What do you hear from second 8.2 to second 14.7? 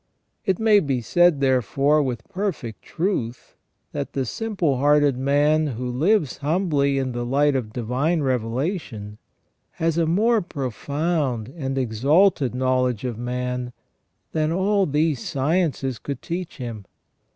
revelation, has a more profound and exalted knowledge of man than